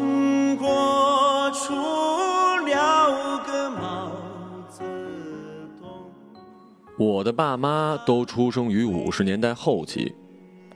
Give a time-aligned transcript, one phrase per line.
[0.00, 4.10] 中国出了个毛
[4.70, 4.82] 泽
[5.78, 6.10] 东。
[6.96, 10.14] 我的爸妈都出生于五十年代后期，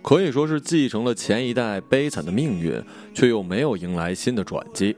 [0.03, 2.83] 可以说是继承了前一代悲惨的命运，
[3.15, 4.95] 却又没有迎来新的转机。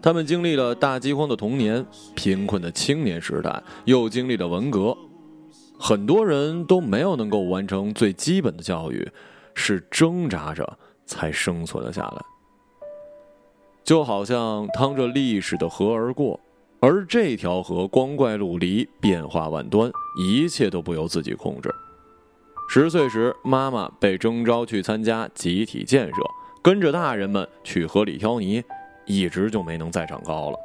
[0.00, 4.96] 他们经历了大饥荒的童年、贫困的青年时代，又经历了文革，
[5.78, 9.06] 很多人都没有能够完成最基本的教育，
[9.54, 12.22] 是挣扎着才生存了下来。
[13.86, 16.40] 就好像趟着历史的河而过，
[16.80, 19.88] 而这条河光怪陆离、变化万端，
[20.18, 21.72] 一切都不由自己控制。
[22.68, 26.14] 十岁时，妈妈被征召去参加集体建设，
[26.60, 28.62] 跟着大人们去河里挑泥。
[29.06, 30.58] 一直就没能再长高了。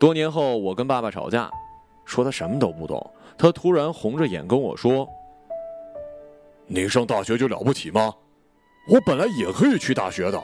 [0.00, 1.48] 多年后，我跟爸爸吵架，
[2.04, 3.08] 说他什么都不懂。
[3.38, 5.08] 他突然红着眼跟我说
[6.66, 8.12] ：“你上大学就了不起吗？
[8.88, 10.42] 我本来也可以去大学的。”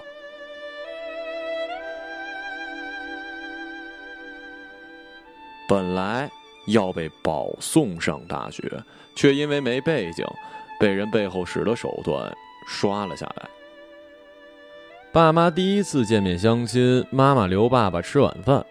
[5.72, 6.30] 本来
[6.66, 8.62] 要被保送上大学，
[9.14, 10.22] 却因为没背景，
[10.78, 12.30] 被人背后使了手段
[12.68, 13.48] 刷了下来。
[15.12, 18.62] 爸妈第一次见面相亲，妈妈留爸爸吃晚饭，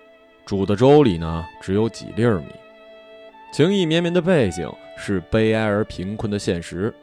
[0.45, 2.43] 煮的粥里呢只有几粒米。
[3.51, 6.93] 情意绵绵的背景是悲哀而贫困的现实。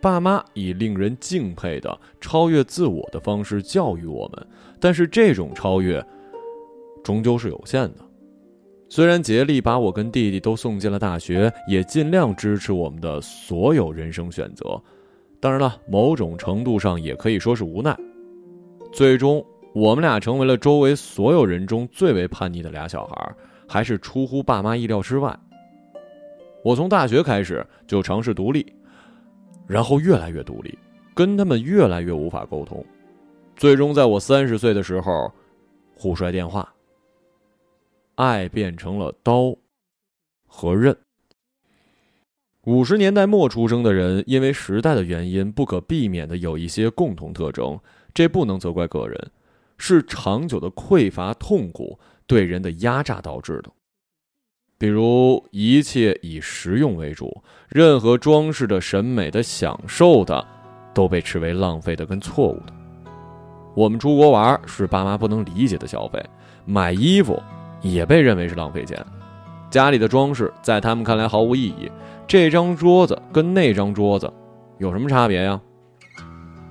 [0.00, 4.46] 爸妈以令人敬佩的超越自我的方式教育我们，
[4.80, 6.04] 但是这种超越
[7.04, 7.98] 终究是有限的。
[8.94, 14.78] 虽然竭力把我跟弟弟都送进了大学，也尽量支持我们的所有人生选择，
[15.40, 17.96] 当然了，某种程度上也可以说是无奈。
[18.92, 23.34] 最终，我们俩成为了周围所有人中最为叛逆的俩小孩，
[23.66, 25.34] 还是出乎爸妈意料之外。
[26.62, 28.74] 我从大学开始就尝试独立，
[29.66, 30.78] 然后越来越独立，
[31.14, 32.84] 跟他们越来越无法沟通，
[33.56, 35.32] 最终在我三十岁的时候，
[35.96, 36.70] 互摔电话。
[38.16, 39.56] 爱变成了刀
[40.46, 40.96] 和刃。
[42.64, 47.78] 五十年代末出生的人，因为时代的原因，不可避免的有一些共同特征。
[48.14, 49.30] 这不能责怪个人，
[49.78, 53.70] 是长久的匮乏痛苦对人的压榨导致的。
[54.78, 60.46] 比如，一切以实用为主，任何装饰的、审美的、享受的，
[60.92, 62.72] 都被视为浪费的跟错误的。
[63.74, 66.24] 我们出国玩是爸妈不能理解的消费，
[66.64, 67.42] 买衣服
[67.82, 69.04] 也被认为是浪费钱。
[69.70, 71.90] 家里的装饰在他们看来毫无意义，
[72.26, 74.32] 这张桌子跟那张桌子
[74.78, 75.60] 有什么差别呀？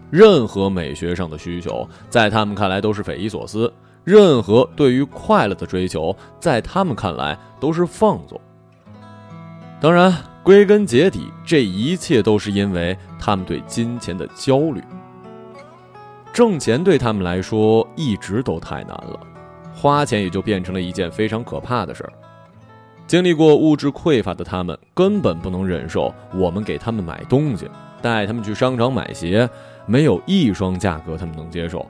[0.09, 3.71] 任何美学上的需求，在他们看来都是匪夷所思；
[4.03, 8.39] 任何对于快乐的追求，在他们看来都是放纵。
[9.79, 10.13] 当然，
[10.44, 14.83] 归根结底，这一切都是因为他们对金钱的焦虑。
[16.33, 19.19] 挣钱对他们来说一直都太难了，
[19.73, 22.13] 花钱也就变成了一件非常可怕的事儿。
[23.07, 27.69] 经历过物质匮乏的他们，根本不能忍受我们给他们买东西，
[28.01, 29.49] 带他们去商场买鞋。
[29.87, 31.85] 没有一双价格他们能接受，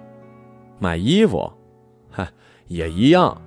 [0.80, 1.52] 买衣服，
[2.10, 2.28] 嗨，
[2.68, 3.40] 也一样。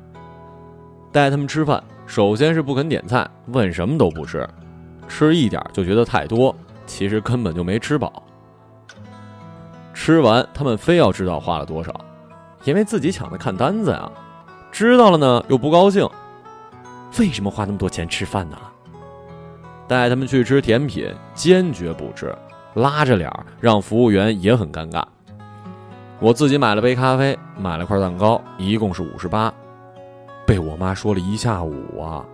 [1.11, 4.47] 带他们吃饭，首先是不肯点菜，问什么都不吃，
[5.09, 6.55] 吃一点就觉得太多，
[6.87, 8.23] 其实根本就没吃饱。
[9.95, 11.93] 吃完，他们非要知道花了多少，
[12.65, 14.11] 因为自己抢着看单子呀。
[14.73, 16.09] 知道了呢，又不高兴，
[17.19, 18.59] 为什么花那么多钱吃饭呢？
[19.87, 22.35] 带他们去吃甜品，坚决不吃。
[22.75, 23.31] 拉着脸，
[23.61, 25.05] 让服务员也很尴尬。
[26.19, 29.53] 我自己买了杯咖啡，买了块蛋糕，一共是五十八，
[30.45, 32.25] 被我妈说了一下午啊。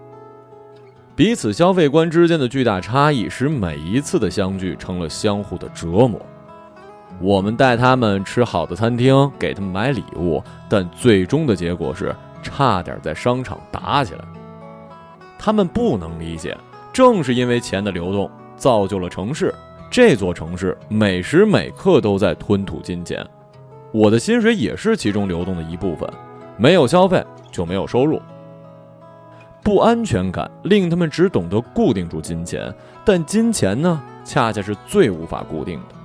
[1.14, 6.18] 彼此消费观之间的巨大差异，使每一次的相聚成了相互的折磨。
[7.20, 14.24] 我们带他们吃好的餐厅，给他们买礼物，但最终的结果是差点在商场打起来。
[15.38, 16.56] 他们不能理解，
[16.92, 19.54] 正是因为钱的流动，造就了城市。
[19.90, 23.26] 这座城市每时每刻都在吞吐金钱，
[23.92, 26.08] 我的薪水也是其中流动的一部分。
[26.56, 28.22] 没有消费就没有收入，
[29.62, 32.72] 不安全感令他们只懂得固定住金钱，
[33.04, 35.99] 但金钱呢，恰恰是最无法固定的。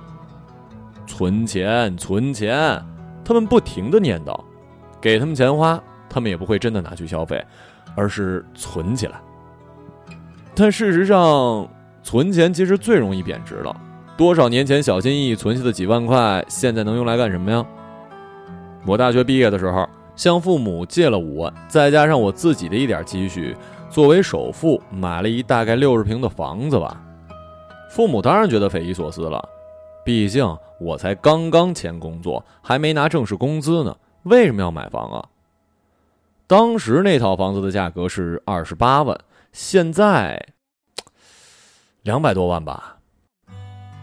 [1.06, 2.82] 存钱，存钱，
[3.24, 4.38] 他们不停的念叨，
[5.00, 7.44] 给他们钱花，他们也不会真的拿去消费，
[7.94, 9.20] 而是存起来。
[10.54, 11.68] 但事实上。
[12.02, 13.76] 存钱其实最容易贬值了，
[14.16, 17.66] 多少年前小心翼翼存下的几万块，现在能用来干什么呀？
[18.86, 23.56] 我大学毕业的时候，向父母借了五万，再加上我自己的一点积蓄，
[23.90, 26.96] 作为首付买了一大概六十平的房子吧。
[27.90, 29.44] 父母当然觉得匪夷所思了，
[30.04, 30.46] 毕竟
[30.78, 33.96] 我才刚刚签工作，还没拿正式工资呢。
[34.24, 35.24] 为什么要买房啊？
[36.46, 39.18] 当时那套房子的价格是二十八万，
[39.52, 40.44] 现在
[42.02, 42.98] 两百多万吧。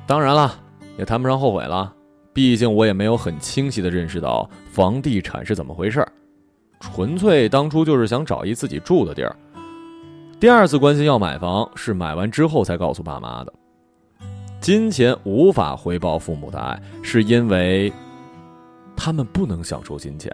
[0.06, 0.60] 当然了，
[0.98, 1.94] 也谈不上后悔了。
[2.34, 6.04] 毕竟我也没有很清晰的认识到房地产是怎么回事
[6.80, 9.36] 纯粹当初就是想找一自己住的地儿。
[10.40, 13.54] 第二次关心要买房，是买完之后才告诉爸妈的。
[14.64, 17.92] 金钱无法回报父母的爱，是因为
[18.96, 20.32] 他们不能享受金钱。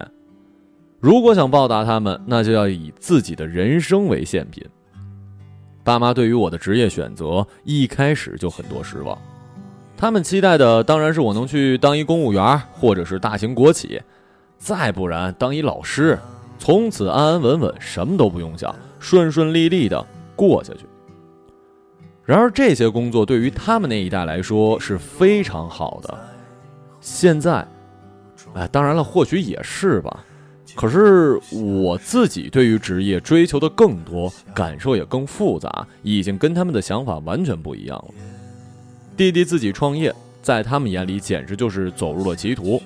[0.99, 4.63] 如果想报答他们，那就要以自己的人生为献品。
[5.83, 9.17] 爸妈对于我的职业选择一开始就很多失望，
[9.97, 13.99] 他们期待的当然是我能去当一公务员，或者是大型国企，
[14.59, 16.19] 再不然当一老师。
[16.59, 20.05] 从此安安稳稳，什么都不用想，顺顺利利的
[20.35, 20.81] 过下去。
[22.29, 26.19] 然而这些工作对于他们那一代来说是非常好的。
[27.01, 27.67] 现在，
[28.53, 30.23] 哎，当然了，或许也是吧。
[30.75, 38.13] 可是我自己对于职业追求的更多，感受也更复杂，已经跟他们的想法完全不一样了。
[39.17, 42.79] 弟弟自己创业，在他们眼里简直就是走入了歧途。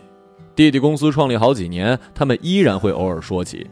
[0.55, 3.67] 弟弟公司创立好几年，他们依然会偶尔说起。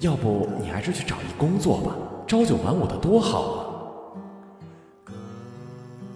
[0.00, 1.96] 要不你还是去找一工作吧，
[2.26, 3.63] 朝九晚五的多好啊！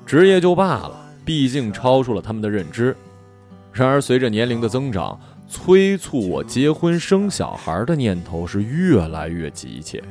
[0.09, 2.97] 职业就罢了，毕竟超出了他们的认知。
[3.71, 10.03] 然而随着年龄的增长，催促我结婚生小孩的念头是越来越急切。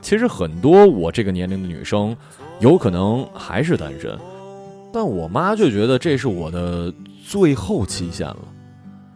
[0.00, 2.16] 其实很多我这个年龄的女生，
[2.60, 4.16] 有可能还是单身，
[4.92, 6.94] 但我妈却觉得这是我的。
[7.26, 8.38] 最后期限了，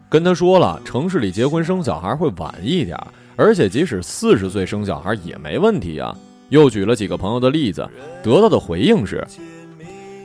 [0.07, 2.95] 跟她说了，城市里结婚生小孩会晚一点，
[3.35, 6.15] 而且即使四十岁生小孩也没问题啊。
[6.53, 7.89] 又举了几个朋友的例子，
[8.21, 9.25] 得到的回应是：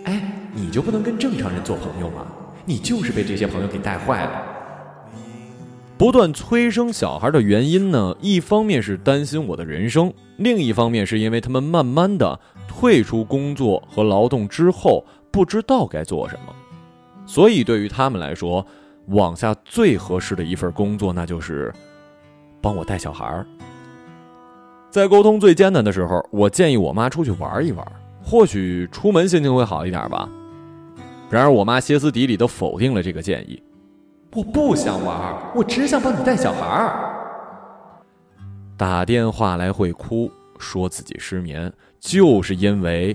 [0.04, 2.26] 哎，你就不能跟正常人做朋友吗？
[2.66, 4.42] 你就是被这些朋友给带坏了。
[5.96, 12.38] 不断催生小孩的原因呢，一方面是担心我的人生，另一方面是因为他们慢慢的
[12.68, 16.54] 退出工作和劳动之后，不知道该做什么。
[17.26, 18.64] 所以，对于他们来说，
[19.06, 21.72] 往下最合适的一份工作，那就是
[22.60, 23.46] 帮我带小孩儿。
[24.90, 27.86] 在沟通最艰难的时候，我建议我妈出去玩一玩，
[28.22, 30.28] 或许出门心情会好一点吧。
[31.30, 33.62] 然而，我妈歇斯底里的否定了这个建议。
[34.32, 37.14] 我不想玩，我只想帮你带小孩儿。
[38.76, 41.70] 打电话来会哭，说自己失眠，
[42.00, 43.14] 就是因为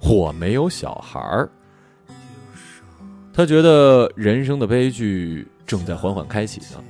[0.00, 1.48] 我没有小孩儿。
[3.32, 6.82] 他觉得人生的悲剧正在缓缓开启呢。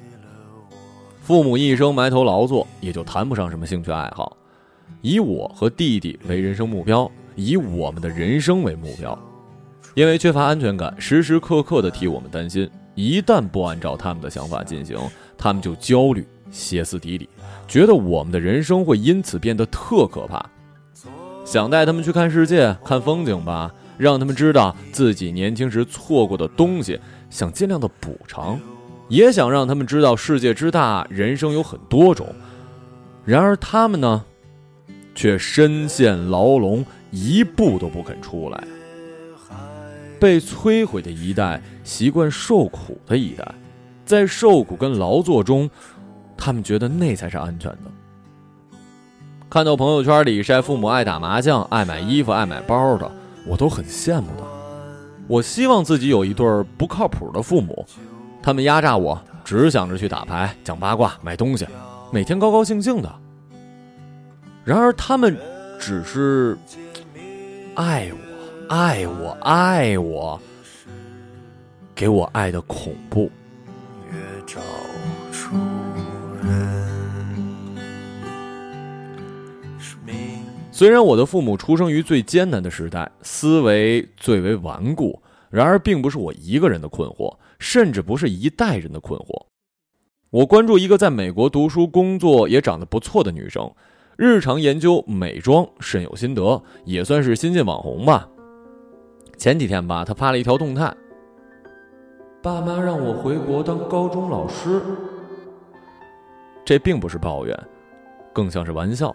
[1.23, 4.37] 父母一生埋头劳作，也就谈不上什么兴趣爱好。
[5.03, 9.17] 以我和弟弟为人生目标，以我们的人生为目标。
[9.95, 12.69] 因为缺乏安全感，时时刻刻的替我们担心。
[12.97, 14.99] 一旦不按照他们的想法进行，
[15.39, 17.29] 他们就焦虑、歇斯底里，
[17.69, 20.45] 觉得我们的人生会因此变得特可怕。
[21.45, 23.73] 想带他们去看世界、看风景吧。
[23.99, 26.99] 让他们知道自己年轻时错过的东西，
[27.31, 28.59] 想尽量的补偿，
[29.13, 32.27] 也想让他们知道世界之大，人生有很多种。
[33.27, 34.25] 然而他们呢，
[35.15, 38.65] 却深陷牢笼，一步都不肯出来。
[40.19, 43.47] 被摧毁的一代，习惯受苦的一代，
[44.07, 45.69] 在受苦跟劳作中，
[46.35, 48.71] 他们觉得那才是安全的。
[49.51, 53.13] 看到朋友圈里晒父母爱打麻将、爱买衣服、爱买包的。
[53.47, 54.45] 我都很羡慕的，
[55.29, 56.47] 我希望自己有一对
[56.79, 57.85] 不靠谱的父母，
[58.43, 61.65] 他们压榨我，只想着去打牌、讲八卦、买东西，
[62.11, 63.15] 每天高高兴兴的。
[64.65, 65.39] 然而他们
[65.79, 66.59] 只是
[67.77, 68.19] 爱我、
[68.69, 70.41] 爱我、爱我，
[71.95, 73.31] 给我爱的恐怖。
[80.73, 87.33] 虽然我的父母出生于最艰难的时代，思维最为顽固，然而并不是我一个人的困惑，
[87.63, 89.47] 甚至不是一代人的困惑。
[90.31, 93.73] 我关注一个在美国读书、工作也长得不错的女生，
[94.17, 98.29] 日常研究美妆，甚有心得，也算是新晋网红吧。
[99.39, 100.93] 前几天吧，她发了一条动态
[102.43, 104.83] ：“爸妈让我回国当高中老师。”
[106.67, 107.57] 这并不是抱怨，
[108.33, 109.15] 更像是玩笑。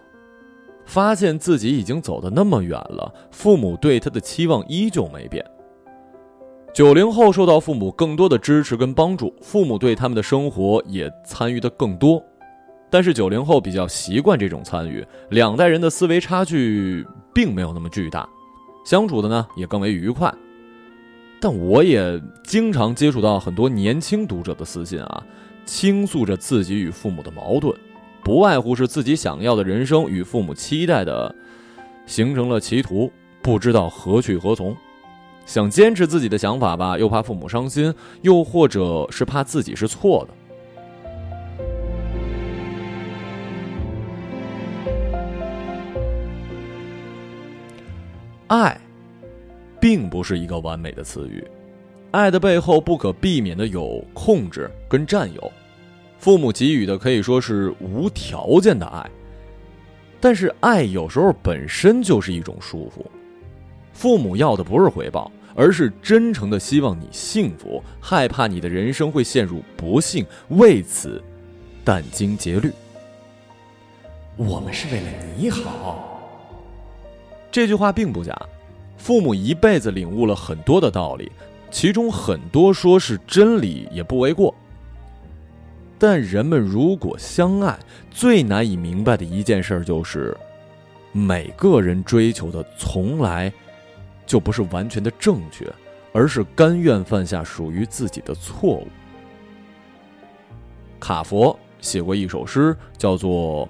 [0.86, 5.46] 发现自己已经走得那么远了，父母对他的期望依旧没变。
[6.78, 12.24] 九零后受到父母更多的支持跟帮助，父母对他们的生活也参与的更多，
[12.88, 17.04] 但是九零后比较习惯这种参与，两代人的思维差距
[17.34, 18.30] 并没有那么巨大，
[18.86, 20.32] 相处的呢也更为愉快。
[21.42, 25.24] 但我也经常接触到很多年轻读者的私信啊，
[25.66, 27.76] 倾诉着自己与父母的矛盾，
[28.24, 31.34] 不外乎是自己想要的人生与父母期待的
[32.06, 34.78] 形成了歧途，不知道何去何从。
[35.48, 40.34] 想坚持自己的想法吧，又怕父母伤心，又或者是怕自己是错的。
[48.48, 48.78] 爱，
[49.80, 51.42] 并不是一个完美的词语。
[52.12, 55.52] 爱的背后不可避免的有控制跟占有。
[56.20, 59.10] 父母给予的可以说是无条件的爱，
[60.20, 63.06] 但是爱有时候本身就是一种束缚。
[63.98, 71.20] 父母要的不是回报，而是真诚的希望你幸福，害怕你的人生会陷入不幸，为此
[71.84, 72.72] 殚精竭虑。
[74.36, 76.22] 我们是为了你好。
[77.52, 78.40] 这句话并不假，
[79.00, 81.32] 父母一辈子领悟了很多的道理，
[81.72, 84.54] 其中很多说是真理也不为过。
[85.98, 87.76] 但人们如果相爱，
[88.12, 90.38] 最难以明白的一件事就是，
[91.12, 93.52] 每个人追求的从来
[94.28, 95.66] 就不是完全的正确，
[96.14, 98.88] 而是甘愿犯下属于自己的错误。
[101.00, 103.66] 卡佛写过一首诗，叫做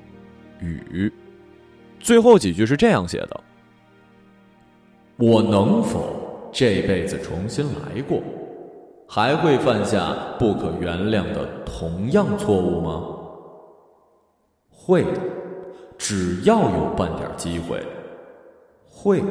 [0.66, 1.10] 《雨》，
[2.00, 3.44] 最后几句是这样写的。
[5.18, 8.22] 我能否这辈子重新来过？
[9.10, 13.04] 还会犯下不可原谅的同样错误吗？
[14.70, 15.22] 会的，
[15.98, 17.82] 只要有半点机会，
[18.86, 19.28] 会的。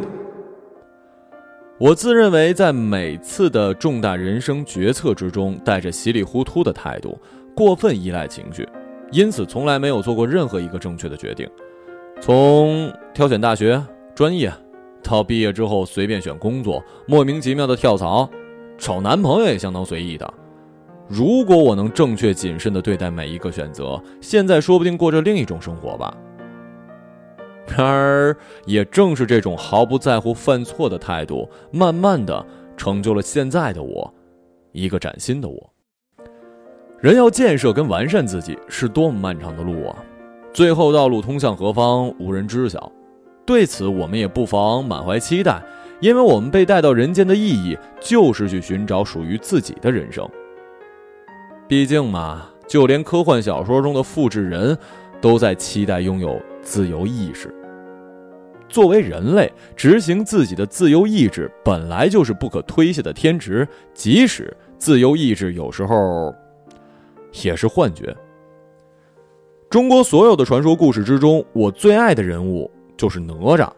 [1.78, 7.18] 我自认为在每次的重大人生决策之中，带着稀里糊涂的态度，
[7.54, 8.66] 过分依赖情绪，
[9.12, 11.46] 因此从来没有做过任何一个正确的决定。
[12.18, 13.82] 从挑选大学、
[14.14, 14.52] 专业。
[15.02, 18.28] 到毕业之后随便选工作，莫名其妙的跳槽，
[18.76, 20.34] 找男朋友也相当随意的。
[21.06, 26.12] 如果我能正确谨慎的对待每一个选择，现在说不定过着另一种生活吧。
[27.66, 32.44] 然而，也正是这种毫不在乎犯错的态度，慢慢的
[32.76, 34.12] 成就了现在的我，
[34.72, 35.72] 一个崭新的我。
[37.00, 39.96] 人要建设跟完善自己，是多么漫长的路啊！
[40.52, 42.90] 最后道路通向何方，无人知晓。
[43.44, 45.62] 对此，我们也不妨满怀期待，
[46.00, 50.26] 因为我们被带到人间的意义，就是去寻找属于自己的人生。
[51.68, 54.76] 毕竟嘛，就连科幻小说中的复制人，
[55.26, 57.52] 都在期待拥有自由意识。
[58.68, 66.32] 作为人类，执行自己的自由意志，本来就是不可推卸的天职，即使自由意志有时候
[67.42, 68.16] 也是幻觉。
[69.68, 72.70] 中国所有的传说故事之中，我最爱的人物。
[72.96, 73.68] 就是哪吒，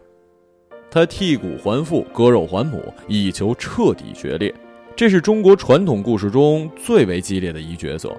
[0.91, 4.53] 他剔骨还父，割肉还母，以求彻底决裂。
[4.95, 8.15] 这是中国传统故事中最为激烈的一角色。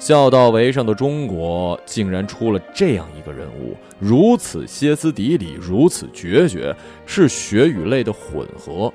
[0.00, 8.90] 孝道为上的中国，竟然出了这样一个人物，如此歇斯底里，如此决绝，是血与泪的混合。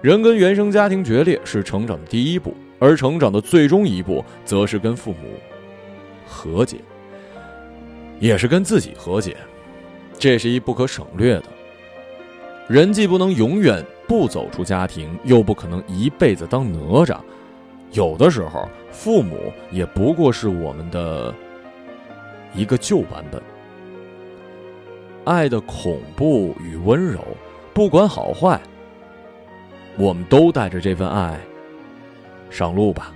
[0.00, 5.28] 人跟原生家庭决裂是成长的第一步，而成长的最终一步，则是跟父母
[6.26, 6.78] 和解，
[8.18, 9.36] 也是跟自己和解。
[10.18, 11.44] 这是一不可省略的。
[12.66, 17.18] 人既不能永远不走出家庭，又不可能一辈子当哪吒。
[17.92, 21.34] 有的时候，父母也不过是我们的
[22.54, 23.40] 一个旧版本。
[25.24, 27.20] 爱的恐怖与温柔，
[27.72, 28.60] 不管好坏，
[29.96, 31.38] 我们都带着这份爱
[32.50, 33.12] 上路吧。